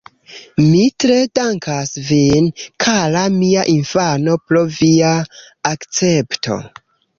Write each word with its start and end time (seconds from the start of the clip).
Mi 0.67 0.79
tre 1.03 1.17
dankas 1.39 1.91
vin, 2.07 2.47
kara 2.87 3.23
mia 3.35 3.67
infano 3.75 4.37
pro 4.49 4.65
via 4.81 5.15
akcepto. 5.77 6.61